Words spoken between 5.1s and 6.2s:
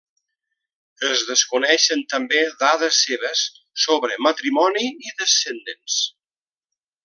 i descendents.